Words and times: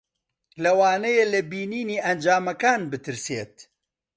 لەوانەیە 0.63 1.25
لە 1.33 1.41
بینینی 1.51 2.03
ئەنجامەکان 2.05 2.81
بترسێت. 2.91 3.55